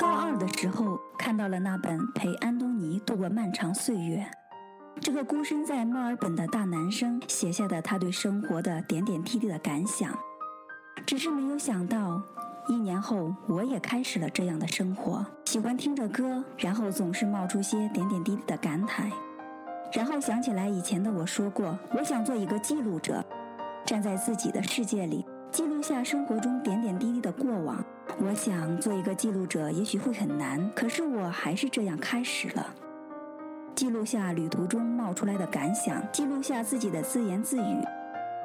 [0.00, 4.26] 高二的时候看到了那本《陪安东尼度过漫长岁月》，
[5.00, 10.12] 这个孤身在墨尔本的大男生写下的他对生活的点点滴滴的感想。
[11.06, 12.20] 只是没有想到，
[12.68, 19.10] 一年后我也开始了这样的生活，喜欢听着歌，然后总是冒出些点点滴滴的感慨，
[19.92, 23.24] 然后想起来以前的我说过，我想做一个记录者，
[23.86, 27.84] 站在自己的世界里，记录下生活中点点滴滴的过往。
[28.18, 32.66] 我想做一个记录者，也许会很难，可是我还是这样开始了。
[33.74, 37.76] 记录下旅途中冒出来的感想，记录下自己的自言自语。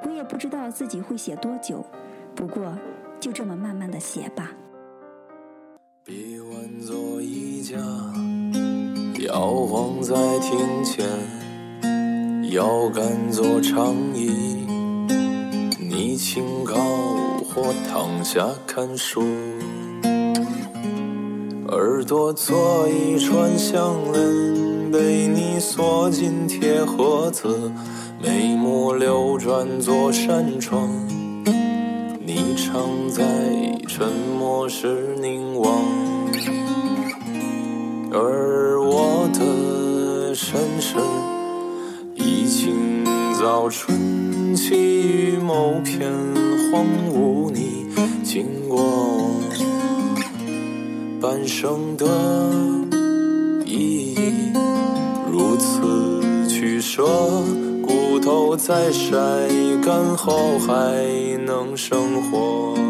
[0.03, 1.85] 我也不知道自己会写多久，
[2.33, 2.75] 不过
[3.19, 4.51] 就这么慢慢的写吧。
[6.03, 7.77] 臂弯做衣架，
[9.27, 11.05] 摇晃在庭前，
[12.51, 14.65] 腰杆做长椅，
[15.79, 16.75] 你清高
[17.61, 19.21] 或躺下看书。
[21.67, 27.69] 耳朵做一串项链，被你锁进铁盒子。
[28.21, 30.89] 眉目流转做扇窗，
[32.25, 33.23] 你常在
[33.87, 35.81] 沉默时凝望，
[38.11, 40.95] 而我的身世
[42.15, 43.05] 已经
[43.39, 43.97] 早春
[44.59, 46.11] 起于某片
[46.69, 47.87] 荒芜，你
[48.25, 49.31] 经过
[51.21, 52.05] 半生的
[53.65, 54.51] 意义，
[55.31, 57.05] 如此取舍，
[57.81, 59.15] 骨头在晒
[59.81, 60.75] 干后还
[61.45, 62.88] 能生活。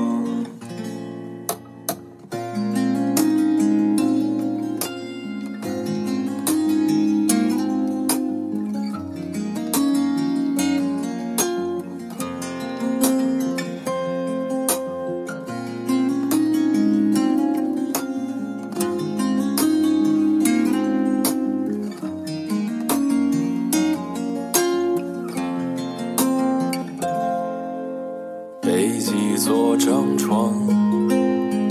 [29.89, 30.53] 张床，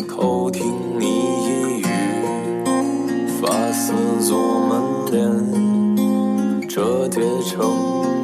[0.09, 0.67] 偷听
[0.99, 1.85] 你一语，
[3.41, 3.93] 发丝
[4.27, 7.63] 做门帘，折叠成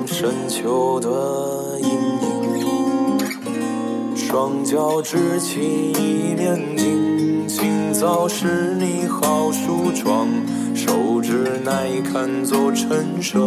[0.04, 1.88] 深秋的阴
[2.58, 4.16] 影。
[4.16, 10.26] 双脚支起一面镜，清早时你好梳妆，
[10.74, 13.38] 手指耐看做陈设，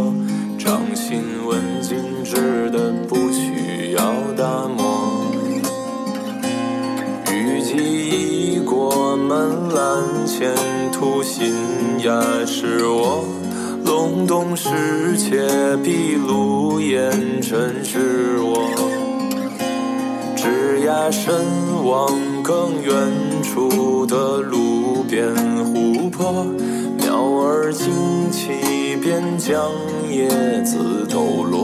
[0.58, 4.02] 掌心纹静止的不需要
[4.38, 4.87] 打磨。
[9.28, 10.56] 门栏前
[10.94, 11.54] 途新
[12.00, 13.26] 芽，是我
[13.84, 15.46] 隆冬时节
[15.84, 17.12] 闭路烟
[17.42, 18.70] 尘是我。
[20.38, 21.36] 枝桠深
[21.84, 22.10] 往
[22.42, 22.94] 更远
[23.44, 25.36] 处的路边
[25.66, 26.46] 湖泊，
[26.98, 29.70] 鸟儿惊起便将
[30.10, 30.30] 叶
[30.64, 31.57] 子抖落。